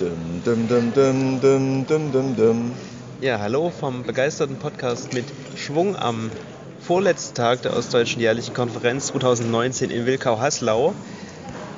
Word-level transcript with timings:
Dum, 0.00 0.40
dum, 0.44 0.66
dum, 0.66 0.92
dum, 0.94 1.40
dum, 1.42 1.86
dum, 1.86 2.12
dum, 2.12 2.34
dum. 2.36 2.72
Ja, 3.20 3.38
hallo 3.38 3.70
vom 3.70 4.02
begeisterten 4.02 4.56
Podcast 4.56 5.12
mit 5.12 5.26
Schwung 5.56 5.94
am 5.94 6.30
vorletzten 6.80 7.34
Tag 7.34 7.60
der 7.62 7.76
Ostdeutschen 7.76 8.18
Jährlichen 8.22 8.54
Konferenz 8.54 9.08
2019 9.08 9.90
in 9.90 10.06
Wilkau-Haslau. 10.06 10.94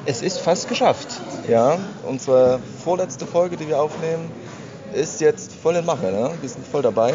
Es 0.06 0.22
ist 0.22 0.38
fast 0.38 0.68
geschafft. 0.68 1.08
Ja, 1.48 1.78
unsere 2.06 2.60
vorletzte 2.84 3.26
Folge, 3.26 3.56
die 3.56 3.66
wir 3.66 3.80
aufnehmen, 3.82 4.30
ist 4.94 5.20
jetzt 5.20 5.50
voll 5.52 5.74
in 5.74 5.84
Mache. 5.84 6.06
Ne? 6.12 6.30
Wir 6.40 6.48
sind 6.48 6.64
voll 6.64 6.82
dabei. 6.82 7.12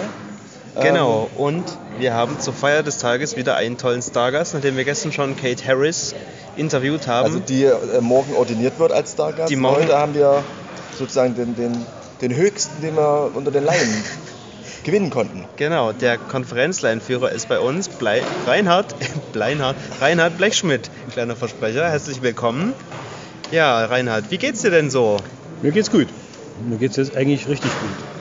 Genau, 0.81 1.29
und 1.37 1.63
wir 1.97 2.13
haben 2.15 2.37
zur 2.41 2.53
Feier 2.53 2.83
des 2.83 2.97
Tages 2.97 3.37
wieder 3.37 3.55
einen 3.55 3.77
tollen 3.77 4.01
Stargast, 4.01 4.53
nachdem 4.53 4.75
wir 4.75 4.83
gestern 4.83 5.13
schon 5.13 5.37
Kate 5.37 5.65
Harris 5.65 6.13
interviewt 6.57 7.07
haben. 7.07 7.25
Also 7.27 7.39
die 7.39 7.63
äh, 7.63 8.01
morgen 8.01 8.35
ordiniert 8.35 8.77
wird 8.77 8.91
als 8.91 9.13
Stargast. 9.13 9.49
Die 9.49 9.55
morgen- 9.55 9.83
Heute 9.83 9.97
haben 9.97 10.13
wir 10.13 10.43
sozusagen 10.97 11.35
den, 11.35 11.55
den, 11.55 11.85
den 12.21 12.35
höchsten, 12.35 12.81
den 12.81 12.95
wir 12.95 13.31
unter 13.33 13.51
den 13.51 13.63
Laien 13.63 14.03
gewinnen 14.83 15.09
konnten. 15.09 15.45
Genau, 15.57 15.93
der 15.93 16.17
Konferenzleinführer 16.17 17.31
ist 17.31 17.49
bei 17.49 17.59
uns, 17.59 17.89
Blei, 17.89 18.21
Reinhard, 18.45 18.95
Bleinhard, 19.33 19.75
Reinhard 20.01 20.37
Blechschmidt, 20.37 20.89
kleiner 21.11 21.35
Versprecher. 21.35 21.89
Herzlich 21.89 22.21
willkommen. 22.21 22.73
Ja, 23.51 23.85
Reinhard, 23.85 24.31
wie 24.31 24.37
geht's 24.37 24.61
dir 24.61 24.71
denn 24.71 24.89
so? 24.89 25.17
Mir 25.61 25.71
geht's 25.71 25.91
gut. 25.91 26.07
Mir 26.67 26.77
geht's 26.77 26.97
jetzt 26.97 27.15
eigentlich 27.15 27.47
richtig 27.47 27.71
gut. 27.71 28.16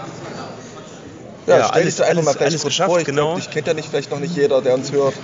Ja, 1.46 1.58
Ja, 1.58 1.66
stell 1.68 1.82
alles- 1.82 2.00
einfach 2.00 2.14
mal 2.14 2.20
alles- 2.30 2.36
gleich 2.38 2.48
alles 2.50 2.62
geschafft, 2.64 2.90
vor. 2.90 2.98
Ich 2.98 3.04
genau. 3.04 3.26
glaub, 3.34 3.36
dich 3.36 3.50
kennt 3.50 3.66
ja 3.66 3.74
nicht, 3.74 3.88
vielleicht 3.88 4.10
noch 4.10 4.18
nicht 4.20 4.36
jeder, 4.36 4.60
der 4.62 4.74
uns 4.74 4.90
hört. 4.92 5.14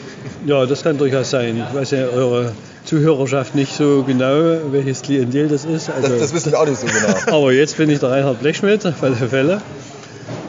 Ja, 0.47 0.65
das 0.67 0.83
kann 0.83 0.97
durchaus 0.98 1.31
sein. 1.31 1.65
Ich 1.69 1.75
weiß 1.77 1.91
ja 1.93 2.07
eure 2.09 2.53
Zuhörerschaft 2.85 3.55
nicht 3.55 3.75
so 3.75 4.03
genau, 4.05 4.59
welches 4.71 5.03
Klientel 5.03 5.48
das 5.48 5.65
ist. 5.65 5.89
Das, 5.89 5.97
Also, 6.05 6.19
das 6.19 6.33
wissen 6.35 6.53
wir 6.53 6.61
auch 6.61 6.67
nicht 6.67 6.81
so 6.81 6.87
genau. 6.87 7.15
aber 7.39 7.53
jetzt 7.53 7.77
bin 7.77 7.91
ich 7.91 7.98
der 7.98 8.11
Reinhard 8.11 8.41
Blechschmidt, 8.41 8.87
auf 8.87 9.03
alle 9.03 9.17
Fälle. 9.17 9.61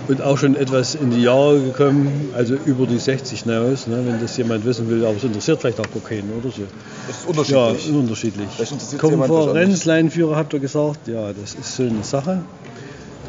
Und 0.10 0.22
auch 0.22 0.38
schon 0.38 0.58
etwas 0.58 0.96
in 0.96 1.12
die 1.12 1.22
Jahre 1.22 1.62
gekommen, 1.62 2.30
also 2.36 2.56
über 2.66 2.86
die 2.86 2.98
60 3.00 3.44
hinaus, 3.44 3.88
ne, 3.88 4.02
wenn 4.06 4.20
das 4.20 4.36
jemand 4.36 4.66
wissen 4.66 4.90
will. 4.90 5.06
Aber 5.06 5.16
es 5.16 5.24
interessiert 5.24 5.62
vielleicht 5.62 5.80
auch 5.80 5.86
gar 5.94 6.04
keinen 6.08 6.30
oder 6.38 6.52
so. 6.54 6.64
Das 7.08 7.16
ist 7.46 7.50
Ja, 7.50 7.68
unterschiedlich. 7.68 7.96
unterschiedlich. 7.96 8.48
Interessiert's 8.60 8.98
jemand, 9.02 9.30
Konferenzleinführer 9.32 10.36
habt 10.36 10.52
ihr 10.54 10.60
gesagt, 10.60 11.08
ja, 11.08 11.32
das 11.32 11.54
ist 11.56 11.78
so 11.78 11.84
eine 11.84 12.04
Sache. 12.04 12.40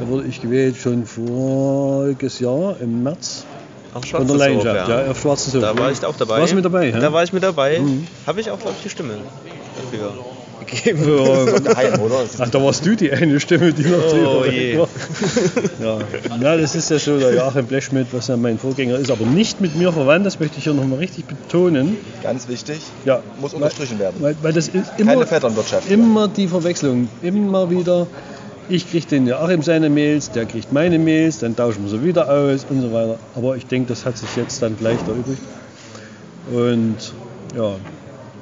Da 0.00 0.08
wurde 0.08 0.26
ich 0.26 0.40
gewählt 0.42 0.76
schon 0.76 1.06
voriges 1.06 2.40
Jahr 2.40 2.76
im 2.80 3.02
März 3.04 3.44
Auf 3.94 4.04
von 4.06 4.26
der 4.26 4.36
Leidenschaft, 4.36 4.88
ja. 4.88 5.06
auf 5.10 5.20
Schwarzen 5.20 5.52
Sof. 5.52 5.62
Da 5.62 5.78
war 5.78 5.90
ich 5.92 6.04
auch 6.04 6.16
dabei. 6.16 6.40
Warst 6.40 6.52
du 6.52 6.56
mit 6.56 6.64
dabei? 6.64 6.88
Ja? 6.90 6.98
Da 6.98 7.12
war 7.12 7.22
ich 7.22 7.32
mit 7.32 7.42
dabei. 7.42 7.78
Mhm. 7.78 8.06
Habe 8.26 8.40
ich 8.40 8.50
auch, 8.50 8.58
glaube 8.58 8.74
ich, 8.76 8.82
die 8.82 8.90
Stimme 8.90 9.14
dafür 9.80 10.12
gegeben. 10.12 11.04
Ja, 11.64 11.98
oder? 12.00 12.24
Ach, 12.38 12.48
da 12.48 12.62
warst 12.62 12.84
du 12.86 12.96
die 12.96 13.12
eine 13.12 13.38
Stimme, 13.38 13.72
die 13.72 13.82
noch 13.82 13.98
Oh 14.08 14.40
drüber 14.42 14.50
je. 14.52 14.78
war. 14.78 14.88
Ja. 15.82 15.98
Na, 16.40 16.56
das 16.56 16.74
ist 16.74 16.90
ja 16.90 16.98
so 16.98 17.18
der 17.18 17.34
Joachim 17.34 17.66
Blechschmidt, 17.66 18.08
was 18.12 18.28
ja 18.28 18.36
mein 18.36 18.58
Vorgänger 18.58 18.96
ist, 18.98 19.10
aber 19.10 19.24
nicht 19.26 19.60
mit 19.60 19.76
mir 19.76 19.92
verwandt, 19.92 20.24
das 20.26 20.40
möchte 20.40 20.58
ich 20.58 20.64
hier 20.64 20.74
nochmal 20.74 20.98
richtig 20.98 21.26
betonen. 21.26 21.96
ganz 22.22 22.48
wichtig. 22.48 22.78
Ja, 23.04 23.20
Muss 23.40 23.54
unterstrichen 23.54 23.98
werden. 23.98 24.16
Weil, 24.20 24.34
weil 24.42 24.52
das 24.52 24.68
ist 24.68 24.92
immer, 24.96 25.12
Keine 25.12 25.26
Vetternwirtschaft. 25.26 25.90
immer 25.90 26.26
die 26.28 26.48
Verwechslung, 26.48 27.08
immer 27.22 27.68
wieder. 27.70 28.06
Ich 28.68 28.90
kriege 28.90 29.06
den 29.06 29.26
Joachim 29.26 29.62
seine 29.62 29.90
Mails, 29.90 30.30
der 30.30 30.46
kriegt 30.46 30.72
meine 30.72 30.98
Mails, 30.98 31.38
dann 31.40 31.54
tauschen 31.54 31.82
wir 31.84 31.90
sie 31.90 32.02
wieder 32.04 32.30
aus 32.30 32.64
und 32.68 32.80
so 32.80 32.92
weiter. 32.92 33.18
Aber 33.34 33.56
ich 33.56 33.66
denke, 33.66 33.88
das 33.90 34.04
hat 34.06 34.16
sich 34.16 34.34
jetzt 34.36 34.62
dann 34.62 34.76
gleich 34.78 34.98
erübrigt. 35.06 35.42
Und 36.50 36.96
ja, 37.56 37.72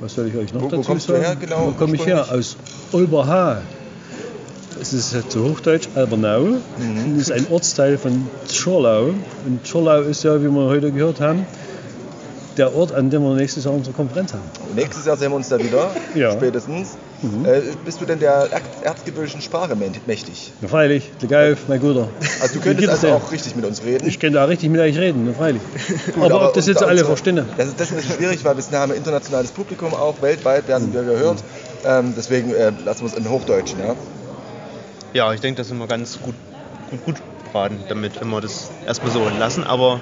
was 0.01 0.15
soll 0.15 0.29
ich 0.29 0.37
euch 0.37 0.53
noch 0.55 0.63
Wo- 0.63 0.67
wo 0.73 0.77
dazu 0.77 0.93
du 0.95 0.99
sagen? 1.01 1.23
her, 1.23 1.37
genau, 1.41 1.67
Wo 1.69 1.73
komme 1.73 1.97
ich 1.97 2.07
her? 2.07 2.27
Aus 2.31 2.57
Olberha. 2.93 3.63
Es 4.81 4.93
ist 4.93 5.13
ja 5.13 5.21
zu 5.29 5.45
Hochdeutsch 5.45 5.89
Albernau. 5.95 6.41
Mhm. 6.79 7.19
Das 7.19 7.29
ist 7.29 7.33
ein 7.33 7.47
Ortsteil 7.51 7.99
von 7.99 8.29
Schorlau. 8.51 9.11
Und 9.47 9.67
Schorlau 9.67 10.03
ist 10.03 10.23
ja, 10.25 10.41
wie 10.41 10.49
wir 10.49 10.67
heute 10.67 10.91
gehört 10.93 11.21
haben, 11.21 11.47
der 12.57 12.75
Ort, 12.75 12.93
an 12.93 13.11
dem 13.11 13.23
wir 13.23 13.35
nächstes 13.35 13.65
Jahr 13.65 13.75
unsere 13.75 13.95
Konferenz 13.95 14.33
haben. 14.33 14.43
Nächstes 14.75 15.05
Jahr 15.07 15.17
sehen 15.17 15.31
wir 15.31 15.37
uns 15.37 15.49
da 15.49 15.59
wieder, 15.59 15.91
Ja. 16.15 16.33
spätestens. 16.33 16.97
Mhm. 17.23 17.45
Äh, 17.45 17.61
bist 17.85 18.01
du 18.01 18.05
denn 18.05 18.19
der 18.19 18.49
erz- 18.53 18.83
erzgebirgischen 18.83 19.41
Sprache 19.41 19.75
mä- 19.75 19.91
mächtig? 20.07 20.53
Ja, 20.61 20.69
freilich, 20.69 21.13
der 21.21 21.29
Geif, 21.29 21.61
mein 21.69 21.81
Guter. 21.81 22.09
Also 22.41 22.55
du 22.55 22.61
könntest 22.61 22.89
also 22.89 23.09
auch 23.13 23.31
richtig 23.31 23.55
mit 23.55 23.65
uns 23.65 23.83
reden. 23.85 24.09
Ich 24.09 24.19
kann 24.19 24.33
da 24.33 24.45
richtig 24.45 24.71
mit 24.71 24.81
euch 24.81 24.99
reden, 24.99 25.27
ja, 25.27 25.33
freilich. 25.33 25.63
Gut, 26.15 26.25
aber, 26.33 26.49
ob 26.49 26.55
das 26.55 26.67
jetzt 26.67 26.83
alle 26.83 27.05
verstehen. 27.05 27.37
Das 27.57 27.69
ist, 27.69 27.79
das 27.81 27.87
ist 27.89 27.93
ein 27.93 27.97
bisschen 27.99 28.17
schwierig, 28.17 28.45
weil 28.45 28.57
wir 28.57 28.63
sind- 28.63 28.75
haben 28.77 28.91
ein 28.93 28.99
internationales 28.99 29.51
Publikum 29.53 29.95
auch, 29.95 30.21
weltweit 30.21 30.67
werden 30.67 30.93
wir 30.93 31.03
gehört. 31.05 31.39
Ähm, 31.85 32.13
deswegen 32.17 32.53
äh, 32.55 32.73
lassen 32.85 33.03
wir 33.03 33.07
es 33.07 33.15
in 33.15 33.29
Hochdeutschen. 33.31 33.79
Ja? 33.81 33.95
Ja, 35.13 35.33
ich 35.33 35.41
denke, 35.41 35.59
das 35.59 35.69
sind 35.69 35.79
wir 35.79 35.87
ganz 35.87 36.19
gut, 36.21 36.35
gut, 36.91 37.05
gut 37.05 37.17
beraten 37.53 37.79
damit, 37.89 38.21
wenn 38.21 38.29
wir 38.31 38.41
das 38.41 38.69
erstmal 38.87 39.13
so 39.13 39.29
lassen. 39.39 39.63
Aber 39.65 40.01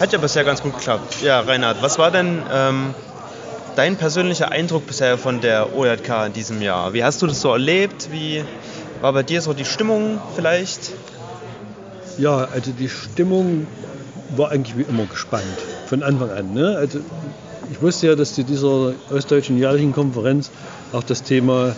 hat 0.00 0.12
ja 0.12 0.18
bisher 0.18 0.44
ganz 0.44 0.60
gut 0.62 0.76
geklappt. 0.76 1.22
Ja, 1.22 1.40
Reinhard, 1.40 1.80
was 1.82 1.98
war 1.98 2.10
denn 2.10 2.42
ähm, 2.52 2.94
dein 3.76 3.96
persönlicher 3.96 4.52
Eindruck 4.52 4.86
bisher 4.86 5.18
von 5.18 5.40
der 5.40 5.76
OJK 5.76 6.26
in 6.26 6.32
diesem 6.32 6.62
Jahr? 6.62 6.92
Wie 6.92 7.04
hast 7.04 7.22
du 7.22 7.26
das 7.26 7.40
so 7.40 7.52
erlebt? 7.52 8.08
Wie 8.10 8.44
war 9.00 9.12
bei 9.12 9.22
dir 9.22 9.40
so 9.40 9.52
die 9.52 9.64
Stimmung 9.64 10.20
vielleicht? 10.34 10.92
Ja, 12.18 12.48
also 12.52 12.70
die 12.70 12.88
Stimmung 12.88 13.66
war 14.36 14.50
eigentlich 14.50 14.78
wie 14.78 14.82
immer 14.82 15.06
gespannt, 15.06 15.44
von 15.86 16.02
Anfang 16.02 16.30
an. 16.30 16.54
Ne? 16.54 16.76
Also 16.76 17.00
ich 17.70 17.82
wusste 17.82 18.08
ja, 18.08 18.14
dass 18.14 18.34
zu 18.34 18.44
dieser 18.44 18.94
Ostdeutschen 19.10 19.58
Jährlichen 19.58 19.92
Konferenz 19.92 20.50
auch 20.92 21.02
das 21.02 21.22
Thema, 21.22 21.74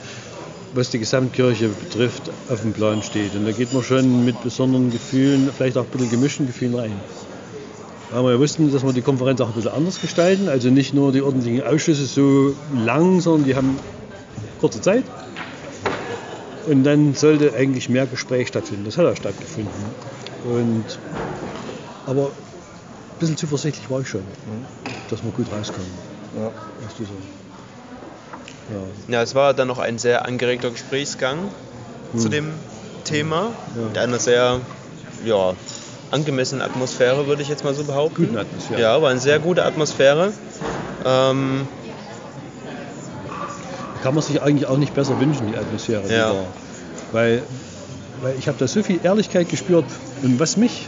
was 0.75 0.91
die 0.91 0.99
Gesamtkirche 0.99 1.69
betrifft, 1.69 2.31
auf 2.51 2.61
dem 2.61 2.73
Plan 2.73 3.03
steht. 3.03 3.35
Und 3.35 3.47
da 3.47 3.53
geht 3.53 3.73
man 3.73 3.83
schon 3.83 4.25
mit 4.25 4.43
besonderen 4.43 4.91
Gefühlen, 4.91 5.51
vielleicht 5.57 5.79
auch 5.79 5.85
ein 5.85 5.91
bisschen 5.91 6.11
gemischten 6.11 6.47
Gefühlen 6.47 6.75
rein. 6.75 7.01
Weil 8.11 8.23
wir 8.23 8.33
ja 8.33 8.39
wussten, 8.39 8.71
dass 8.73 8.85
wir 8.85 8.93
die 8.93 9.03
Konferenz 9.03 9.41
auch 9.41 9.49
ein 9.49 9.55
bisschen 9.55 9.73
anders 9.73 10.01
gestalten. 10.01 10.49
Also 10.49 10.71
nicht 10.71 10.95
nur 10.95 11.13
die 11.13 11.23
ordentlichen 11.23 11.63
Ausschüsse 11.63 12.07
so 12.07 12.55
lang, 12.75 13.21
sondern 13.21 13.45
die 13.45 13.57
haben 13.57 13.81
kurze 14.61 14.81
Zeit. 14.81 15.05
Und 16.67 16.85
dann 16.85 17.15
sollte 17.15 17.55
eigentlich 17.55 17.89
mehr 17.89 18.07
Gespräch 18.07 18.49
stattfinden. 18.49 18.85
Das 18.85 18.97
hat 18.99 19.07
auch 19.07 19.17
stattgefunden. 19.17 19.71
Und, 20.45 20.85
aber 22.07 22.27
ein 22.27 23.19
bisschen 23.19 23.37
zuversichtlich 23.37 23.89
war 23.91 24.01
ich 24.01 24.09
schon, 24.09 24.23
dass 25.11 25.23
wir 25.25 25.31
gut 25.33 25.47
rauskommen. 25.51 25.91
Ja. 26.37 26.47
Weißt 26.47 26.99
du 26.99 27.05
so. 27.05 27.11
Ja. 29.09 29.15
Ja, 29.15 29.23
es 29.23 29.35
war 29.35 29.55
dann 29.55 29.69
noch 29.69 29.79
ein 29.79 29.99
sehr 29.99 30.27
angeregter 30.27 30.71
Gesprächsgang 30.71 31.39
zu 32.17 32.29
dem 32.29 32.53
Thema. 33.05 33.53
Ja. 33.77 33.83
Mit 33.89 33.99
einer 33.99 34.19
sehr 34.19 34.61
ja, 35.25 35.55
angemessenen 36.11 36.63
Atmosphäre, 36.63 37.27
würde 37.27 37.43
ich 37.43 37.49
jetzt 37.49 37.65
mal 37.65 37.75
so 37.75 37.85
behaupten. 37.85 38.27
Guten 38.27 38.39
Atmosphäre. 38.39 38.81
Ja, 38.81 39.01
war 39.03 39.11
eine 39.11 39.21
sehr 39.21 39.39
gute 39.39 39.65
Atmosphäre. 39.65 40.33
Ähm, 41.05 41.67
Kann 44.03 44.15
man 44.15 44.23
sich 44.23 44.41
eigentlich 44.41 44.67
auch 44.67 44.79
nicht 44.79 44.95
besser 44.95 45.19
wünschen, 45.21 45.49
die 45.49 45.57
Atmosphäre. 45.57 46.03
die 46.07 46.15
Ja. 46.15 46.33
war. 46.33 46.47
Weil, 47.13 47.43
weil 48.23 48.37
ich 48.39 48.49
habe 48.49 48.59
da 48.59 48.67
so 48.69 48.83
viel 48.83 49.01
Ehrlichkeit 49.03 49.49
gespürt. 49.49 49.85
Und 50.23 50.39
was 50.39 50.57
mich, 50.57 50.87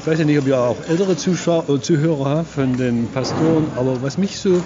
ich 0.00 0.06
weiß 0.06 0.18
ja 0.18 0.24
nicht, 0.24 0.38
ob 0.38 0.46
ihr 0.46 0.58
auch 0.58 0.76
ältere 0.88 1.16
Zuschauer, 1.16 1.68
äh, 1.68 1.80
Zuhörer 1.80 2.24
habt 2.38 2.50
von 2.50 2.76
den 2.76 3.08
Pastoren, 3.08 3.68
aber 3.76 4.02
was 4.02 4.16
mich 4.16 4.38
so 4.38 4.62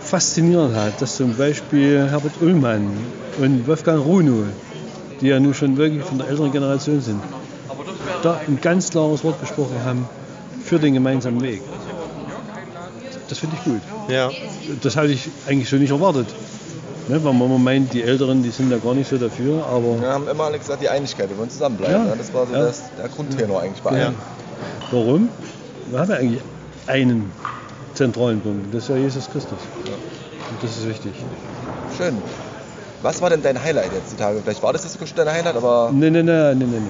fasziniert 0.00 0.74
hat, 0.74 1.02
dass 1.02 1.16
zum 1.16 1.34
Beispiel 1.36 2.08
Herbert 2.10 2.40
Ullmann 2.40 2.88
und 3.40 3.66
Wolfgang 3.66 4.04
Runo, 4.04 4.44
die 5.20 5.26
ja 5.26 5.40
nun 5.40 5.54
schon 5.54 5.76
wirklich 5.76 6.02
von 6.04 6.18
der 6.18 6.28
älteren 6.28 6.52
Generation 6.52 7.00
sind, 7.00 7.20
da 8.22 8.40
ein 8.46 8.58
ganz 8.60 8.90
klares 8.90 9.24
Wort 9.24 9.40
gesprochen 9.40 9.76
haben 9.84 10.08
für 10.64 10.78
den 10.78 10.94
gemeinsamen 10.94 11.40
Weg. 11.42 11.62
Das 13.28 13.38
finde 13.38 13.56
ich 13.58 13.64
gut. 13.64 13.80
ja. 14.08 14.30
Das 14.82 14.96
hatte 14.96 15.08
ich 15.08 15.28
eigentlich 15.46 15.68
so 15.68 15.76
nicht 15.76 15.90
erwartet. 15.90 16.28
Ne, 17.08 17.24
weil 17.24 17.32
man 17.32 17.62
meint, 17.64 17.94
die 17.94 18.02
Älteren, 18.02 18.42
die 18.42 18.50
sind 18.50 18.70
da 18.70 18.76
gar 18.76 18.94
nicht 18.94 19.08
so 19.08 19.16
dafür, 19.16 19.64
aber 19.66 19.98
Wir 19.98 20.08
haben 20.12 20.28
immer 20.28 20.44
alle 20.44 20.58
gesagt, 20.58 20.82
die 20.82 20.90
Einigkeit, 20.90 21.30
wir 21.30 21.38
wollen 21.38 21.48
zusammenbleiben. 21.48 21.94
Ja. 22.04 22.06
Ja. 22.10 22.14
Das 22.16 22.34
war 22.34 22.46
so 22.46 22.52
Ja. 22.52 22.60
das, 22.66 22.82
der 22.98 23.08
Grundtenor 23.08 23.62
eigentlich 23.62 23.82
bei 23.82 23.98
Ja. 23.98 24.06
allen. 24.08 24.14
warum? 24.90 25.28
Wir 25.90 26.00
haben 26.00 26.10
ja 26.10 26.16
eigentlich 26.18 26.42
einen 26.86 27.32
zentralen 27.94 28.40
Punkt, 28.42 28.74
das 28.74 28.82
ist 28.82 28.88
ja 28.90 28.96
Jesus 28.96 29.28
Christus. 29.30 29.58
Und 30.50 30.62
das 30.62 30.76
ist 30.76 30.86
wichtig. 30.86 31.12
Schön. 31.96 32.18
Was 33.00 33.22
war 33.22 33.30
denn 33.30 33.42
dein 33.42 33.62
Highlight 33.62 33.90
jetzt 33.94 34.12
die 34.12 34.16
Tage? 34.16 34.40
Vielleicht 34.42 34.62
war 34.62 34.74
das 34.74 34.82
jetzt 34.82 34.92
sogar 34.92 35.06
schon 35.08 35.16
dein 35.16 35.30
Highlight, 35.32 35.56
aber 35.56 35.90
Nee, 35.92 36.10
nee, 36.10 36.22
nee, 36.22 36.54
nee, 36.54 36.64
nee, 36.66 36.66
nee. 36.66 36.80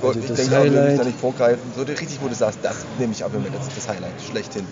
Ich, 0.00 0.04
wollte, 0.04 0.20
Also 0.20 0.32
ich 0.32 0.38
denke 0.38 0.52
wir 0.52 0.60
müssen 0.60 0.74
da 0.74 0.80
Highlight, 0.80 1.06
nicht 1.06 1.20
vorgreifen. 1.20 1.72
So 1.76 1.82
richtig, 1.82 2.18
wo 2.20 2.28
du 2.28 2.34
sagst, 2.34 2.58
das 2.62 2.86
nehme 2.98 3.12
ich 3.12 3.24
ab 3.24 3.32
mit, 3.32 3.54
das 3.54 3.66
ist 3.66 3.76
das 3.76 3.88
Highlight, 3.88 4.14
schlechthin. 4.28 4.66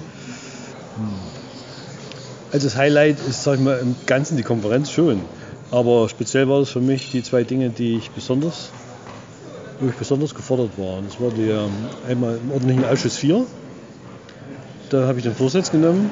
also 2.52 2.66
das 2.66 2.76
Highlight 2.76 3.20
ist, 3.20 3.44
sag 3.44 3.54
ich 3.54 3.60
mal, 3.60 3.78
im 3.78 3.94
Ganzen 4.06 4.36
die 4.36 4.42
Konferenz 4.42 4.90
schon. 4.90 5.20
Aber 5.70 6.08
speziell 6.08 6.48
war 6.48 6.60
das 6.60 6.70
für 6.70 6.80
mich 6.80 7.10
die 7.10 7.22
zwei 7.22 7.44
Dinge, 7.44 7.68
die 7.70 7.98
ich 7.98 8.10
besonders, 8.10 8.70
wo 9.80 9.88
ich 9.88 9.94
besonders 9.96 10.34
gefordert 10.34 10.70
war. 10.78 11.02
Das 11.02 11.20
war 11.20 11.30
die, 11.30 11.48
ähm, 11.48 11.70
einmal 12.08 12.38
im 12.42 12.50
ordentlichen 12.50 12.84
Ausschuss 12.84 13.18
4. 13.18 13.46
Da 14.90 15.06
habe 15.06 15.18
ich 15.18 15.24
den 15.24 15.34
Vorsitz 15.34 15.70
genommen 15.70 16.10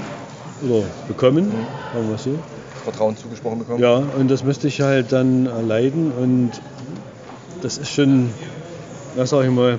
oder 0.62 0.84
bekommen, 1.08 1.66
sagen 1.92 2.10
wir 2.10 2.18
so. 2.18 2.38
Vertrauen 2.84 3.16
zugesprochen 3.16 3.58
bekommen. 3.60 3.80
Ja, 3.80 3.96
und 3.96 4.28
das 4.28 4.44
müsste 4.44 4.68
ich 4.68 4.80
halt 4.82 5.10
dann 5.12 5.46
leiten 5.66 6.12
und 6.12 6.52
das 7.62 7.78
ist 7.78 7.90
schon, 7.90 8.30
was 9.16 9.30
sag 9.30 9.44
ich 9.44 9.50
mal, 9.50 9.78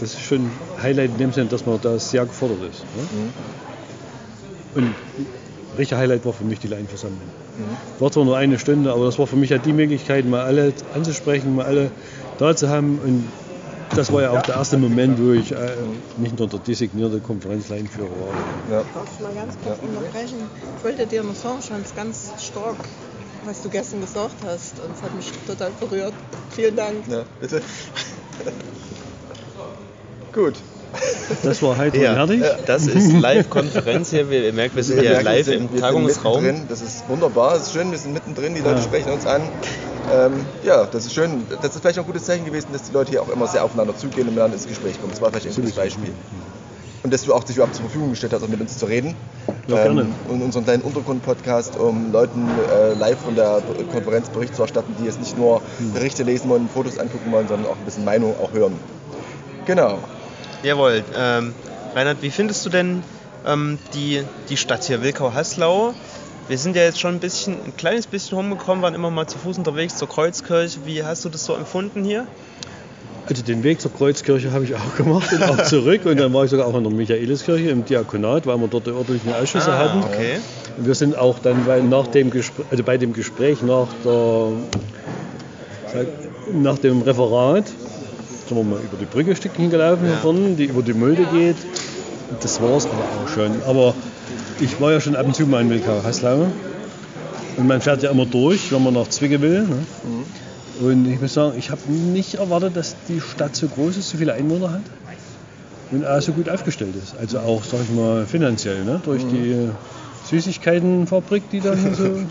das 0.00 0.10
ist 0.10 0.20
schon 0.20 0.40
ein 0.40 0.82
Highlight 0.82 1.10
in 1.10 1.18
dem 1.18 1.32
Sinne, 1.32 1.48
dass 1.48 1.64
man 1.64 1.80
da 1.80 1.98
sehr 1.98 2.26
gefordert 2.26 2.70
ist. 2.70 2.80
Ne? 2.96 3.32
Und 4.74 4.94
richtig 5.78 5.96
Highlight 5.96 6.24
war 6.24 6.32
für 6.32 6.44
mich 6.44 6.58
die 6.58 6.68
Laienversammlung. 6.68 7.20
War 7.98 8.10
zwar 8.10 8.24
nur 8.24 8.36
eine 8.36 8.58
Stunde, 8.58 8.92
aber 8.92 9.04
das 9.04 9.18
war 9.18 9.26
für 9.26 9.36
mich 9.36 9.52
halt 9.52 9.64
die 9.64 9.72
Möglichkeit, 9.72 10.26
mal 10.26 10.42
alle 10.42 10.72
anzusprechen, 10.94 11.54
mal 11.54 11.66
alle 11.66 11.90
da 12.38 12.56
zu 12.56 12.68
haben. 12.68 12.98
Und 12.98 13.24
das 13.94 14.12
war 14.12 14.22
ja 14.22 14.30
auch 14.30 14.42
der 14.42 14.56
erste 14.56 14.78
Moment, 14.78 15.20
wo 15.22 15.32
ich 15.32 15.52
äh, 15.52 15.56
nicht 16.16 16.38
nur 16.38 16.48
der 16.48 16.58
designierte 16.60 17.20
Konferenzleinführer 17.20 18.08
war. 18.08 18.76
Ja. 18.76 18.84
Darf 18.94 19.06
ich 19.14 19.22
mal 19.22 19.34
ganz 19.34 19.54
kurz 19.62 19.78
unterbrechen? 19.80 20.48
Ich 20.78 20.84
wollte 20.84 21.06
dir 21.06 21.22
noch 21.22 21.34
sagen, 21.34 21.58
ich 21.60 21.66
fand 21.66 21.86
es 21.86 21.94
ganz 21.94 22.32
stark, 22.42 22.76
was 23.44 23.62
du 23.62 23.68
gestern 23.68 24.00
gesagt 24.00 24.36
hast. 24.44 24.80
Und 24.80 24.96
es 24.96 25.02
hat 25.02 25.14
mich 25.14 25.30
total 25.46 25.70
berührt. 25.78 26.14
Vielen 26.50 26.74
Dank. 26.74 27.06
Ja, 27.08 27.24
bitte. 27.40 27.62
Gut. 30.32 30.54
Das 31.42 31.62
war 31.62 31.76
heiter 31.78 31.96
Ja, 31.98 32.10
und 32.12 32.16
herrlich. 32.30 32.42
das 32.66 32.86
ist 32.86 33.12
Live-Konferenz 33.12 34.10
hier. 34.10 34.28
Wir, 34.28 34.44
ihr 34.44 34.52
merkt, 34.52 34.76
wir 34.76 34.82
sind 34.84 35.02
ja 35.02 35.10
merken, 35.12 35.24
live 35.24 35.48
im 35.48 35.58
sind- 35.60 35.72
wir 35.72 35.80
Tagungsraum. 35.80 36.68
Das 36.68 36.82
ist 36.82 37.08
wunderbar, 37.08 37.56
es 37.56 37.62
ist 37.64 37.72
schön, 37.72 37.90
wir 37.90 37.98
sind 37.98 38.12
mittendrin, 38.12 38.54
die 38.54 38.60
Leute 38.60 38.82
sprechen 38.82 39.10
uns 39.12 39.24
an. 39.26 39.42
Ähm, 40.10 40.44
ja, 40.62 40.84
das 40.86 41.06
ist 41.06 41.14
schön. 41.14 41.46
Das 41.62 41.74
ist 41.74 41.80
vielleicht 41.80 41.98
auch 41.98 42.02
ein 42.02 42.06
gutes 42.06 42.24
Zeichen 42.24 42.44
gewesen, 42.44 42.68
dass 42.72 42.82
die 42.82 42.92
Leute 42.92 43.10
hier 43.10 43.22
auch 43.22 43.28
immer 43.30 43.46
sehr 43.46 43.64
aufeinander 43.64 43.96
zugehen 43.96 44.28
und 44.28 44.34
miteinander 44.34 44.56
ins 44.56 44.66
Gespräch 44.66 45.00
kommen. 45.00 45.12
Das 45.12 45.20
war 45.22 45.30
vielleicht 45.30 45.46
ein 45.46 45.54
gutes 45.54 45.72
Beispiel. 45.72 46.12
Und 47.02 47.12
dass 47.12 47.24
du 47.24 47.34
auch 47.34 47.42
dich 47.42 47.56
überhaupt 47.56 47.74
zur 47.74 47.84
Verfügung 47.84 48.10
gestellt 48.10 48.32
hast, 48.32 48.42
um 48.42 48.50
mit 48.50 48.60
uns 48.60 48.78
zu 48.78 48.86
reden. 48.86 49.16
Ja, 49.66 49.82
gerne. 49.82 50.06
und 50.28 50.42
unseren 50.42 50.64
kleinen 50.64 50.82
Untergrund-Podcast, 50.82 51.76
um 51.76 52.12
Leuten 52.12 52.48
äh, 52.70 52.94
live 52.94 53.18
von 53.18 53.34
der 53.34 53.60
Konferenz 53.90 54.28
Bericht 54.28 54.54
zu 54.54 54.62
erstatten, 54.62 54.94
die 55.00 55.06
jetzt 55.06 55.18
nicht 55.18 55.36
nur 55.36 55.60
Hm. 55.78 55.92
Berichte 55.94 56.22
lesen 56.22 56.48
wollen, 56.48 56.68
Fotos 56.68 56.98
angucken 56.98 57.32
wollen, 57.32 57.48
sondern 57.48 57.70
auch 57.70 57.76
ein 57.76 57.84
bisschen 57.84 58.04
Meinung 58.04 58.34
auch 58.40 58.52
hören. 58.52 58.78
Genau. 59.66 59.98
Jawohl. 60.62 61.02
Ähm, 61.16 61.54
Reinhard, 61.94 62.22
wie 62.22 62.30
findest 62.30 62.64
du 62.64 62.70
denn 62.70 63.02
ähm, 63.46 63.78
die, 63.94 64.22
die 64.48 64.56
Stadt 64.56 64.84
hier, 64.84 65.02
Wilkau-Haslau? 65.02 65.94
Wir 66.48 66.58
sind 66.58 66.76
ja 66.76 66.82
jetzt 66.82 67.00
schon 67.00 67.14
ein 67.14 67.20
bisschen, 67.20 67.54
ein 67.64 67.76
kleines 67.76 68.06
bisschen 68.06 68.36
rumgekommen, 68.36 68.82
waren 68.82 68.94
immer 68.94 69.10
mal 69.10 69.26
zu 69.26 69.38
Fuß 69.38 69.58
unterwegs 69.58 69.96
zur 69.96 70.08
Kreuzkirche. 70.08 70.80
Wie 70.84 71.04
hast 71.04 71.24
du 71.24 71.28
das 71.28 71.44
so 71.44 71.54
empfunden 71.54 72.04
hier? 72.04 72.26
Also 73.28 73.42
den 73.42 73.62
Weg 73.62 73.80
zur 73.80 73.92
Kreuzkirche 73.92 74.50
habe 74.52 74.64
ich 74.64 74.74
auch 74.74 74.96
gemacht 74.96 75.32
und 75.32 75.42
auch 75.44 75.62
zurück. 75.68 76.04
Und 76.06 76.18
dann 76.18 76.32
war 76.34 76.44
ich 76.44 76.50
sogar 76.50 76.66
auch 76.66 76.76
in 76.76 76.82
der 76.84 76.92
Michaeliskirche 76.92 77.70
im 77.70 77.84
Diakonat, 77.84 78.46
weil 78.46 78.58
wir 78.58 78.68
dort 78.68 78.86
die 78.86 78.90
örtlichen 78.90 79.32
Ausschüsse 79.32 79.78
hatten. 79.78 80.00
Ah, 80.02 80.08
okay. 80.12 80.38
Und 80.76 80.86
wir 80.86 80.94
sind 80.94 81.16
auch 81.16 81.38
dann 81.38 81.66
weil 81.66 81.82
nach 81.84 82.08
dem 82.08 82.30
Gespräch, 82.30 82.66
also 82.70 82.82
bei 82.82 82.98
dem 82.98 83.12
Gespräch 83.12 83.62
nach, 83.62 83.86
der, 84.04 84.48
nach 86.52 86.78
dem 86.78 87.02
Referat 87.02 87.68
sind 88.48 88.56
wir 88.56 88.64
mal 88.64 88.80
über 88.80 88.96
die 88.98 89.04
Brücke 89.06 89.30
ein 89.30 89.36
Stückchen 89.36 89.70
gelaufen 89.70 90.06
Ja. 90.06 90.16
vorne, 90.16 90.54
die 90.56 90.64
über 90.64 90.82
die 90.82 90.94
Mulde 90.94 91.24
geht. 91.32 91.56
Das 92.40 92.60
war 92.60 92.76
es 92.76 92.86
aber 92.86 92.94
auch 92.94 93.28
schon. 93.28 93.50
Aber 93.66 93.94
ich 94.60 94.80
war 94.80 94.90
ja 94.92 95.00
schon 95.00 95.14
ab 95.16 95.26
und 95.26 95.36
zu 95.36 95.46
mal 95.46 95.60
in 95.62 95.70
Wilkau-Haslau. 95.70 96.46
Und 97.56 97.66
man 97.66 97.80
fährt 97.80 98.02
ja 98.02 98.10
immer 98.10 98.26
durch, 98.26 98.72
wenn 98.72 98.82
man 98.82 98.94
nach 98.94 99.08
Zwicke 99.08 99.40
will. 99.40 99.62
Ne? 99.62 99.78
Und 100.80 101.06
ich 101.06 101.20
muss 101.20 101.34
sagen, 101.34 101.56
ich 101.58 101.70
habe 101.70 101.80
nicht 101.90 102.34
erwartet, 102.34 102.76
dass 102.76 102.96
die 103.08 103.20
Stadt 103.20 103.54
so 103.54 103.68
groß 103.68 103.96
ist, 103.98 104.08
so 104.10 104.18
viele 104.18 104.32
Einwohner 104.32 104.72
hat 104.72 104.82
und 105.90 106.06
auch 106.06 106.20
so 106.22 106.32
gut 106.32 106.48
aufgestellt 106.48 106.94
ist. 106.96 107.14
Also 107.20 107.38
auch, 107.40 107.62
sag 107.64 107.80
ich 107.82 107.90
mal, 107.90 108.26
finanziell, 108.26 108.84
ne? 108.84 109.00
durch 109.04 109.22
die 109.26 109.68
Süßigkeitenfabrik, 110.30 111.50
die 111.50 111.60
da 111.60 111.74
hier 111.74 111.94
so 111.94 112.04
am 112.06 112.28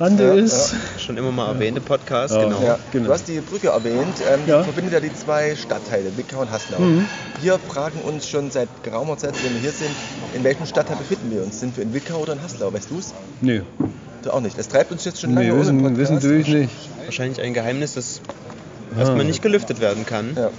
Rande 0.00 0.24
Ja, 0.24 0.32
ist. 0.34 0.74
Schon 0.98 1.16
immer 1.16 1.30
mal 1.30 1.52
erwähnte 1.52 1.80
Podcast, 1.80 2.34
Ja. 2.34 2.42
genau. 2.44 2.60
Ja, 2.64 2.78
genau. 2.90 3.06
Du 3.06 3.12
hast 3.12 3.28
die 3.28 3.40
Brücke 3.40 3.68
erwähnt, 3.68 4.16
ähm, 4.28 4.40
Ja. 4.46 4.58
die 4.58 4.64
verbindet 4.64 4.92
ja 4.94 5.00
die 5.00 5.14
zwei 5.14 5.54
Stadtteile, 5.54 6.16
Wickau 6.16 6.40
und 6.40 6.50
Haslau. 6.50 6.80
Mhm. 6.80 7.06
Wir 7.40 7.60
fragen 7.60 8.00
uns 8.00 8.28
schon 8.28 8.50
seit 8.50 8.68
geraumer 8.82 9.16
Zeit, 9.16 9.34
wenn 9.44 9.54
wir 9.54 9.60
hier 9.60 9.70
sind, 9.70 9.90
in 10.34 10.42
welchem 10.42 10.66
Stadtteil 10.66 10.96
befinden 10.96 11.30
wir 11.30 11.44
uns? 11.44 11.60
Sind 11.60 11.76
wir 11.76 11.84
in 11.84 11.94
Wickau 11.94 12.18
oder 12.18 12.32
in 12.32 12.42
Haslau? 12.42 12.72
Weißt 12.72 12.90
du 12.90 12.98
es? 12.98 13.14
Nee, 13.40 13.62
Du 14.24 14.32
auch 14.32 14.40
nicht. 14.40 14.58
Das 14.58 14.68
treibt 14.68 14.90
uns 14.90 15.04
jetzt 15.04 15.20
schon 15.20 15.34
lange 15.34 15.52
nee 15.52 15.60
wissen, 15.60 15.96
wissen 15.98 16.18
tue 16.20 16.38
ich 16.38 16.48
nicht. 16.48 16.70
Wahrscheinlich 17.04 17.42
ein 17.42 17.52
Geheimnis, 17.52 17.92
das 17.92 18.22
erstmal 18.98 19.24
nicht 19.24 19.42
gelüftet 19.42 19.80
werden 19.80 20.06
kann. 20.06 20.34
Ja. 20.34 20.50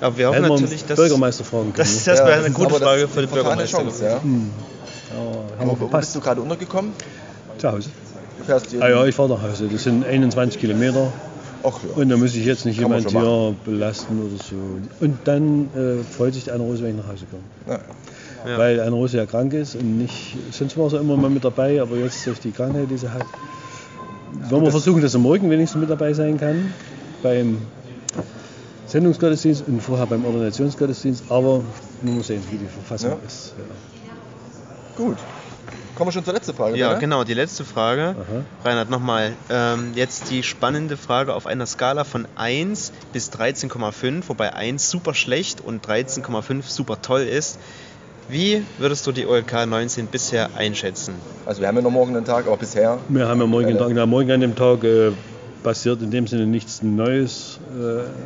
Aber 0.00 0.16
wir 0.16 0.28
hoffen 0.28 0.42
natürlich, 0.42 0.80
den 0.80 0.88
dass. 0.88 0.96
Bürgermeister 0.96 1.44
fragen 1.44 1.64
können. 1.64 1.74
Das 1.76 1.92
ist 1.92 2.08
erstmal 2.08 2.30
Ja, 2.32 2.38
eine 2.38 2.46
ist 2.46 2.54
gute 2.54 2.70
das 2.70 2.78
Frage 2.78 3.08
für 3.08 3.20
den 3.20 3.30
Bürgermeister. 3.30 3.78
Chance, 3.78 4.04
ja. 4.04 4.10
ja, 4.10 4.16
haben 4.16 4.32
wir 5.58 5.72
Aber 5.72 5.80
wo 5.80 5.86
bist 5.86 6.14
du 6.16 6.20
gerade 6.20 6.40
untergekommen? 6.40 6.92
Zu 7.58 7.70
Hause. 7.70 7.90
Du 8.38 8.44
fährst 8.44 8.70
hier. 8.70 8.82
Ah 8.82 8.88
ja, 8.88 9.04
ich 9.04 9.14
fahre 9.14 9.28
nach 9.28 9.42
Hause. 9.42 9.68
Das 9.70 9.82
sind 9.82 10.06
21 10.06 10.58
Kilometer. 10.58 11.12
Ach 11.62 11.78
ja. 11.86 12.02
Und 12.02 12.08
da 12.08 12.16
muss 12.16 12.34
ich 12.34 12.44
jetzt 12.46 12.64
nicht 12.64 12.80
Kann 12.80 12.90
man 12.90 13.06
jemand 13.06 13.26
hier 13.26 13.54
belasten 13.64 14.18
oder 14.18 14.42
so. 14.42 14.56
Und 15.04 15.18
dann 15.24 15.68
äh, 15.76 16.02
freut 16.16 16.32
sich 16.34 16.50
Anna 16.50 16.64
Rose, 16.64 16.82
wenn 16.82 16.90
ich 16.90 16.96
nach 16.96 17.12
Hause 17.12 17.26
komme. 17.30 17.42
Ja. 17.78 17.84
Ja. 18.46 18.58
Weil 18.58 18.80
Anna 18.80 18.90
Rose 18.90 19.16
ja 19.16 19.26
krank 19.26 19.52
ist 19.52 19.74
und 19.76 19.98
nicht, 19.98 20.36
sonst 20.50 20.76
war 20.76 20.90
sie 20.90 20.96
immer 20.96 21.16
mal 21.16 21.30
mit 21.30 21.44
dabei, 21.44 21.80
aber 21.80 21.96
jetzt 21.96 22.26
durch 22.26 22.40
die 22.40 22.50
Krankheit, 22.50 22.90
die 22.90 22.96
sie 22.98 23.08
hat, 23.12 23.24
wollen 24.48 24.64
wir 24.64 24.70
versuchen, 24.70 25.00
dass 25.00 25.12
sie 25.12 25.18
morgen 25.18 25.48
wenigstens 25.50 25.80
mit 25.80 25.90
dabei 25.90 26.12
sein 26.12 26.38
kann. 26.38 26.72
Beim 27.22 27.58
Sendungsgottesdienst 28.86 29.64
und 29.66 29.80
vorher 29.80 30.06
beim 30.06 30.24
Ordinationsgottesdienst. 30.24 31.24
Aber 31.28 31.62
man 32.02 32.16
muss 32.16 32.26
sehen, 32.26 32.42
wie 32.50 32.56
die 32.58 32.66
Verfassung 32.66 33.10
Ja. 33.10 33.16
ist. 33.26 33.54
Ja. 33.56 35.04
Gut. 35.04 35.16
Kommen 35.94 36.08
wir 36.08 36.12
schon 36.12 36.24
zur 36.24 36.34
letzten 36.34 36.54
Frage. 36.54 36.76
Ja, 36.76 36.90
oder? 36.90 36.98
genau, 36.98 37.22
die 37.24 37.34
letzte 37.34 37.64
Frage. 37.64 38.16
Aha. 38.18 38.44
Reinhard, 38.64 38.90
nochmal. 38.90 39.32
Ähm, 39.50 39.92
jetzt 39.94 40.30
die 40.30 40.42
spannende 40.42 40.96
Frage 40.96 41.34
auf 41.34 41.46
einer 41.46 41.66
Skala 41.66 42.04
von 42.04 42.26
1 42.34 42.92
bis 43.12 43.30
13,5, 43.30 44.24
wobei 44.28 44.54
1 44.54 44.90
super 44.90 45.14
schlecht 45.14 45.60
und 45.60 45.86
13,5 45.86 46.62
super 46.66 47.00
toll 47.02 47.22
ist. 47.22 47.58
Wie 48.28 48.62
würdest 48.78 49.06
du 49.06 49.12
die 49.12 49.26
OLK 49.26 49.66
19 49.66 50.06
bisher 50.06 50.50
einschätzen? 50.56 51.14
Also 51.44 51.60
wir 51.60 51.68
haben 51.68 51.76
ja 51.76 51.82
noch 51.82 51.90
morgen 51.90 52.16
einen 52.16 52.24
Tag, 52.24 52.46
aber 52.46 52.56
bisher. 52.56 52.98
Wir 53.08 53.28
haben 53.28 53.40
ja 53.40 53.46
morgen, 53.46 53.66
Eine- 53.66 53.78
Tag, 53.78 53.90
na, 53.92 54.06
morgen 54.06 54.30
an 54.30 54.40
dem 54.40 54.54
Tag 54.54 54.84
äh, 54.84 55.10
passiert 55.62 56.00
in 56.02 56.10
dem 56.10 56.26
Sinne 56.26 56.46
nichts 56.46 56.82
Neues 56.82 57.58
äh, 57.72 57.74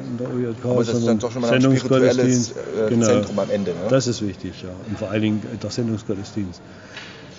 in 0.08 0.18
der 0.18 0.28
OJK, 0.28 0.64
Aber 0.64 0.74
das 0.84 0.88
ist 0.88 0.94
dann 0.94 1.00
sondern 1.00 1.18
doch 1.18 1.32
schon 1.32 1.42
mal 1.42 1.50
ein 1.52 1.60
spirituelles 1.76 2.50
äh, 2.52 2.54
Genau. 2.88 3.06
Zentrum 3.06 3.38
am 3.38 3.50
Ende. 3.50 3.70
Ne? 3.72 3.76
Das 3.88 4.06
ist 4.06 4.26
wichtig, 4.26 4.62
ja. 4.62 4.68
Und 4.88 4.98
vor 4.98 5.10
allen 5.10 5.22
Dingen 5.22 5.42
der 5.62 5.70
Sendungsgottesdienst, 5.70 6.60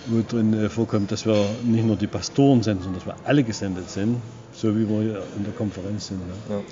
wo 0.06 0.22
drin 0.28 0.52
äh, 0.54 0.68
vorkommt, 0.68 1.10
dass 1.12 1.24
wir 1.26 1.36
nicht 1.64 1.86
nur 1.86 1.96
die 1.96 2.06
Pastoren 2.06 2.62
senden, 2.62 2.82
sondern 2.84 3.00
dass 3.04 3.06
wir 3.06 3.16
alle 3.24 3.44
gesendet 3.44 3.88
sind, 3.90 4.16
so 4.52 4.76
wie 4.76 4.88
wir 4.88 5.00
hier 5.00 5.22
in 5.36 5.44
der 5.44 5.52
Konferenz 5.56 6.08
sind. 6.08 6.20
Ja. 6.48 6.56
Ja. 6.56 6.62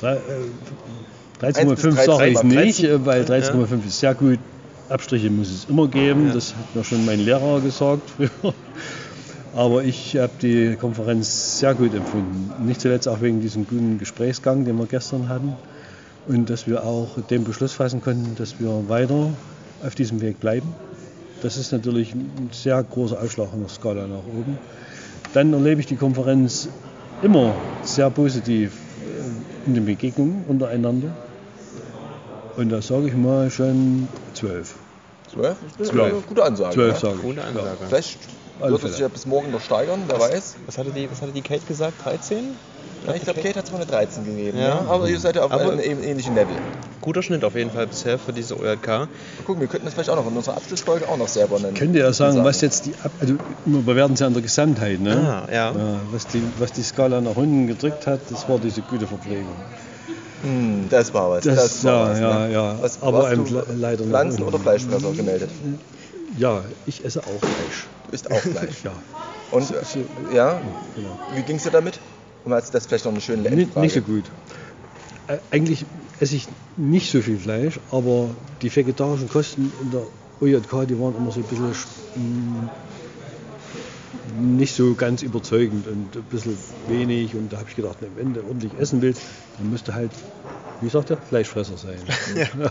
Drei- 0.00 0.16
äh, 0.16 0.20
13,5 1.52 1.74
bis 1.94 2.04
sage 2.04 2.28
ich 2.28 2.36
13,5. 2.38 2.44
nicht, 2.44 2.84
äh, 2.84 3.06
weil 3.06 3.22
13,5 3.24 3.86
ist 3.86 4.00
sehr 4.00 4.14
gut. 4.14 4.38
Abstriche 4.90 5.30
muss 5.30 5.50
es 5.50 5.66
immer 5.68 5.88
geben, 5.88 6.28
Ja. 6.28 6.34
das 6.34 6.54
hat 6.54 6.74
mir 6.74 6.84
schon 6.84 7.04
mein 7.06 7.20
Lehrer 7.20 7.60
gesagt 7.60 8.10
früher. 8.10 8.54
Aber 9.54 9.82
ich 9.82 10.16
habe 10.16 10.32
die 10.40 10.76
Konferenz 10.76 11.58
sehr 11.58 11.74
gut 11.74 11.94
empfunden. 11.94 12.52
Nicht 12.66 12.80
zuletzt 12.80 13.08
auch 13.08 13.20
wegen 13.20 13.40
diesem 13.40 13.66
guten 13.66 13.98
Gesprächsgang, 13.98 14.64
den 14.64 14.78
wir 14.78 14.86
gestern 14.86 15.28
hatten. 15.28 15.54
Und 16.28 16.50
dass 16.50 16.66
wir 16.66 16.84
auch 16.84 17.20
den 17.30 17.44
Beschluss 17.44 17.72
fassen 17.72 18.00
konnten, 18.00 18.36
dass 18.36 18.60
wir 18.60 18.88
weiter 18.88 19.30
auf 19.84 19.94
diesem 19.94 20.20
Weg 20.20 20.38
bleiben. 20.38 20.68
Das 21.42 21.56
ist 21.56 21.72
natürlich 21.72 22.14
ein 22.14 22.50
sehr 22.52 22.82
großer 22.82 23.20
Ausschlag 23.20 23.48
in 23.54 23.60
der 23.60 23.68
Skala 23.68 24.06
nach 24.06 24.18
oben. 24.18 24.58
Dann 25.32 25.52
erlebe 25.52 25.80
ich 25.80 25.86
die 25.86 25.96
Konferenz 25.96 26.68
immer 27.22 27.54
sehr 27.82 28.10
positiv 28.10 28.72
äh, 28.72 29.66
in 29.68 29.74
den 29.74 29.86
Begegnungen 29.86 30.44
untereinander. 30.46 31.08
Und 32.56 32.68
da 32.70 32.82
sage 32.82 33.08
ich 33.08 33.14
mal 33.16 33.50
schon 33.50 34.06
zwölf. 34.34 34.74
Zwölf? 35.32 35.56
Das 35.78 35.86
ist 35.88 35.92
Zwölf. 35.92 36.12
eine 36.12 36.20
gute 36.22 36.42
Ansage. 36.44 36.74
Zwölf 36.74 36.94
ja. 36.94 37.00
sage 37.00 37.14
ich. 37.16 37.22
Gute 37.22 37.44
Ansage. 37.44 37.68
Vielleicht 37.88 38.18
Alle 38.60 38.70
wird 38.72 38.74
es 38.78 38.80
Fälle. 38.82 38.92
sich 38.92 39.00
ja 39.02 39.08
bis 39.08 39.26
morgen 39.26 39.50
noch 39.52 39.60
steigern, 39.60 40.00
wer 40.08 40.18
weiß. 40.20 40.56
Was 40.66 40.78
hatte 40.78 40.90
die, 40.90 41.10
was 41.10 41.22
hatte 41.22 41.32
die 41.32 41.42
Kate 41.42 41.64
gesagt? 41.66 42.04
13? 42.04 42.38
Ja, 43.06 43.14
ich 43.14 43.22
glaube, 43.22 43.40
Kate 43.40 43.58
hat 43.58 43.64
es 43.64 43.70
mal 43.72 43.78
eine 43.78 43.86
13 43.86 44.24
gegeben. 44.26 44.58
Ja. 44.58 44.68
Ja. 44.68 44.84
Aber 44.88 45.08
ihr 45.08 45.18
seid 45.18 45.34
ja 45.36 45.42
auf 45.42 45.50
Aber- 45.52 45.62
einem 45.72 45.78
ähn- 45.80 46.02
ähnlichen 46.02 46.34
Level. 46.34 46.54
Guter 47.00 47.22
Schnitt 47.22 47.44
auf 47.44 47.54
jeden 47.54 47.70
Fall 47.70 47.86
bisher 47.86 48.18
für 48.18 48.34
diese 48.34 48.58
OLK. 48.60 48.86
Mal 48.86 49.08
gucken, 49.46 49.62
wir 49.62 49.68
könnten 49.68 49.86
das 49.86 49.94
vielleicht 49.94 50.10
auch 50.10 50.16
noch 50.16 50.30
in 50.30 50.36
unserer 50.36 50.58
Abschlussfolge 50.58 51.08
auch 51.08 51.16
noch 51.16 51.28
selber 51.28 51.58
nennen. 51.58 51.72
Könnt 51.74 51.94
ihr 51.96 52.02
ja 52.02 52.12
sagen, 52.12 52.44
was 52.44 52.60
jetzt 52.60 52.84
die, 52.84 52.92
Ab 53.02 53.10
also 53.20 53.36
wir 53.64 53.80
bewerten 53.80 54.12
es 54.12 54.20
ja 54.20 54.26
an 54.26 54.34
der 54.34 54.42
Gesamtheit, 54.42 55.00
ne? 55.00 55.46
Ah, 55.48 55.50
ja. 55.50 55.72
was, 56.12 56.26
die, 56.26 56.42
was 56.58 56.72
die 56.72 56.82
Skala 56.82 57.22
nach 57.22 57.36
unten 57.36 57.68
gedrückt 57.68 58.06
hat, 58.06 58.20
das 58.28 58.46
war 58.50 58.58
diese 58.58 58.82
gute 58.82 59.06
Hm, 60.42 60.88
das 60.88 61.12
war 61.14 61.30
was. 61.30 61.44
Das- 61.44 61.84
war 61.84 61.92
ja, 61.92 62.10
was, 62.10 62.20
ja, 62.20 62.46
ne? 62.46 62.52
ja. 62.52 62.82
Was, 62.82 63.02
Aber 63.02 63.34
le- 63.34 63.64
leider 63.74 64.04
Pflanzen- 64.04 64.42
oder 64.44 64.58
Fleischfresser 64.58 65.12
gemeldet? 65.12 65.50
Ja, 66.36 66.64
ich 66.86 67.04
esse 67.04 67.26
auch 67.26 67.40
Fleisch. 67.40 67.88
Du 68.06 68.12
isst 68.12 68.30
auch 68.30 68.38
Fleisch. 68.38 68.84
Ja, 68.84 69.02
Und 69.50 69.68
ja, 70.30 70.62
genau. 70.94 71.18
wie 71.28 71.42
ging 71.42 71.56
es 71.56 71.64
dir 71.64 71.70
damit? 71.72 72.00
Und 72.44 72.52
als 72.52 72.70
das 72.70 72.86
vielleicht 72.86 73.04
noch 73.04 73.12
eine 73.12 73.20
schöne 73.20 73.48
Endfrage. 73.48 73.80
nicht 73.84 73.94
so 73.94 74.00
gut. 74.00 74.30
Äh, 75.26 75.38
Eigentlich 75.50 75.86
esse 76.20 76.36
ich 76.36 76.48
nicht 76.76 77.10
so 77.10 77.20
viel 77.20 77.38
Fleisch, 77.38 77.80
aber 77.90 78.36
die 78.62 78.74
vegetarischen 78.74 79.28
Kosten 79.28 79.72
in 79.80 79.90
der 79.90 80.06
OJK, 80.40 80.86
die 80.86 80.98
waren 80.98 81.16
immer 81.16 81.32
so 81.32 81.40
ein 81.40 81.46
bisschen, 81.46 81.72
sch- 81.74 81.88
mh, 82.14 82.70
nicht 84.38 84.74
so 84.74 84.94
ganz 84.94 85.22
überzeugend 85.22 85.86
und 85.86 86.16
ein 86.16 86.22
bisschen 86.30 86.56
wenig. 86.88 87.34
Und 87.34 87.52
da 87.52 87.58
habe 87.58 87.68
ich 87.68 87.76
gedacht, 87.76 87.98
wenn 88.16 88.34
du 88.34 88.40
ordentlich 88.44 88.72
essen 88.78 89.02
willst, 89.02 89.22
dann 89.58 89.70
musst 89.70 89.88
du 89.88 89.94
halt, 89.94 90.10
wie 90.80 90.88
sagt 90.88 91.10
er, 91.10 91.16
Fleischfresser 91.16 91.76
sein. 91.76 91.98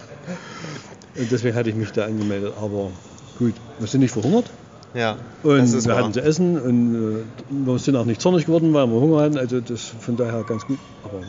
und 1.16 1.32
deswegen 1.32 1.56
hatte 1.56 1.70
ich 1.70 1.76
mich 1.76 1.92
da 1.92 2.06
angemeldet. 2.06 2.54
Aber 2.58 2.92
gut, 3.38 3.54
wir 3.78 3.88
sind 3.88 4.02
nicht 4.02 4.12
verhungert. 4.12 4.50
Ja, 4.94 5.18
Und 5.44 5.60
das 5.60 5.74
ist 5.74 5.86
wir 5.86 5.94
wahr. 5.94 6.04
hatten 6.04 6.14
zu 6.14 6.22
essen 6.22 6.60
und 6.60 6.96
äh, 6.96 7.24
wir 7.50 7.78
sind 7.78 7.96
auch 7.96 8.06
nicht 8.06 8.22
zornig 8.22 8.46
geworden, 8.48 8.74
weil 8.74 8.88
wir 8.88 9.00
Hunger 9.00 9.22
hatten. 9.22 9.38
Also 9.38 9.62
das 9.62 9.82
von 9.82 10.18
daher 10.18 10.44
ganz 10.44 10.66
gut. 10.66 10.80
Aber 11.04 11.22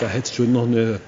da 0.00 0.08
hätte 0.08 0.30
es 0.30 0.34
schon 0.34 0.52
noch 0.52 0.64
eine 0.66 0.98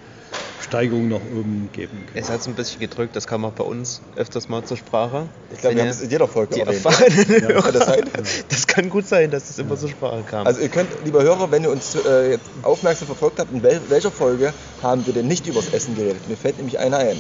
Steigerung 0.68 1.08
nach 1.08 1.16
oben 1.16 1.70
geben 1.72 2.04
können. 2.06 2.10
Es 2.14 2.28
hat 2.28 2.40
es 2.40 2.46
ein 2.46 2.54
bisschen 2.54 2.78
gedrückt, 2.80 3.16
das 3.16 3.26
kam 3.26 3.44
auch 3.46 3.52
bei 3.52 3.64
uns 3.64 4.02
öfters 4.16 4.48
mal 4.50 4.62
zur 4.64 4.76
Sprache. 4.76 5.26
Ich 5.52 5.60
glaube, 5.60 5.76
wir 5.76 5.82
haben 5.82 5.88
es 5.88 6.02
in 6.02 6.10
jeder 6.10 6.28
Folge 6.28 6.56
die 6.56 6.60
erwähnt. 6.60 6.84
erfahrenen 6.84 7.26
Kann 7.26 7.48
Hörer. 7.48 7.72
das 7.72 7.86
sein? 7.86 8.10
Das 8.50 8.66
kann 8.66 8.90
gut 8.90 9.06
sein, 9.06 9.30
dass 9.30 9.46
das 9.48 9.58
immer 9.58 9.76
zur 9.76 9.88
Sprache 9.88 10.22
kam. 10.28 10.46
Also 10.46 10.60
ihr 10.60 10.68
könnt, 10.68 10.90
lieber 11.04 11.22
Hörer, 11.22 11.50
wenn 11.50 11.62
ihr 11.62 11.70
uns 11.70 11.94
äh, 11.94 12.32
jetzt 12.32 12.44
aufmerksam 12.62 13.06
verfolgt 13.06 13.40
habt, 13.40 13.50
in 13.52 13.62
wel 13.62 13.80
welcher 13.88 14.10
Folge 14.10 14.52
haben 14.82 15.06
wir 15.06 15.14
denn 15.14 15.26
nicht 15.26 15.46
übers 15.46 15.72
Essen 15.72 15.96
geredet? 15.96 16.28
Mir 16.28 16.36
fällt 16.36 16.58
nämlich 16.58 16.78
einer 16.78 16.98
ein. 16.98 17.16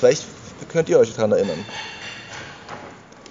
Vielleicht 0.00 0.24
könnt 0.72 0.88
ihr 0.88 0.98
euch 0.98 1.14
daran 1.14 1.30
erinnern. 1.32 1.64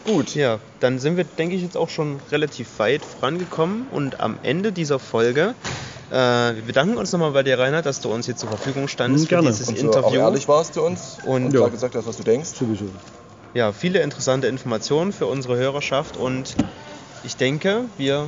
Gut. 0.06 0.34
Ja, 0.36 0.60
dann 0.80 1.00
sind 1.00 1.18
wir, 1.18 1.24
denke 1.24 1.56
ich, 1.56 1.62
jetzt 1.62 1.78
auch 1.78 1.90
schon 1.90 2.20
relativ 2.32 2.68
weit 2.80 3.04
vorangekommen 3.06 3.86
und 3.92 4.20
am 4.20 4.38
Ende 4.44 4.72
dieser 4.72 4.98
Folge. 5.00 5.54
Äh, 6.12 6.16
wir 6.16 6.64
bedanken 6.66 6.98
uns 6.98 7.12
nochmal 7.12 7.32
bei 7.32 7.44
dir, 7.44 7.60
Reinhard, 7.60 7.86
dass 7.86 8.02
du 8.02 8.12
uns 8.12 8.26
hier 8.26 8.36
zur 8.36 8.50
Verfügung 8.50 8.88
standest 8.88 9.30
gerne. 9.30 9.44
für 9.54 9.58
dieses 9.58 9.68
Und 9.70 9.78
so 9.78 9.90
auch 9.92 9.96
Interview. 9.98 10.20
ehrlich 10.20 10.48
warst 10.48 10.74
zu 10.74 10.82
uns 10.82 11.18
Und- 11.24 11.46
und 11.46 11.54
Ja. 11.54 11.60
klar 11.60 11.70
gesagt 11.70 11.96
hast, 11.96 12.08
was 12.08 12.18
du 12.18 12.24
denkst. 12.24 12.50
Sowieso. 12.58 12.86
Ja, 13.54 13.72
viele 13.72 14.00
interessante 14.02 14.48
Informationen 14.48 15.12
für 15.12 15.26
unsere 15.28 15.58
Hörerschaft 15.58 16.18
und 16.18 16.56
ich 17.24 17.36
denke, 17.36 17.82
wir 17.98 18.28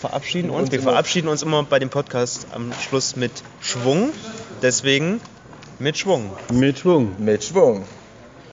verabschieden 0.00 0.50
uns. 0.50 0.64
Und 0.64 0.72
Wir 0.72 0.80
verabschieden 0.82 1.28
uns 1.28 1.42
immer 1.42 1.62
bei 1.62 1.78
dem 1.78 1.90
Podcast 1.90 2.46
am 2.54 2.72
Schluss 2.80 3.14
mit 3.16 3.30
Schwung. 3.60 4.10
Deswegen 4.62 5.20
mit 5.78 5.98
Schwung. 5.98 6.30
Mit 6.52 6.78
Schwung. 6.80 7.12
Mit 7.18 7.44
Schwung. 7.44 7.84